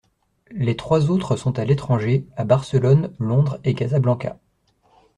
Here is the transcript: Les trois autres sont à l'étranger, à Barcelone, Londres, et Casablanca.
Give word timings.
Les 0.49 0.75
trois 0.75 1.11
autres 1.11 1.35
sont 1.35 1.59
à 1.59 1.63
l'étranger, 1.63 2.25
à 2.35 2.43
Barcelone, 2.43 3.13
Londres, 3.19 3.59
et 3.63 3.75
Casablanca. 3.75 4.39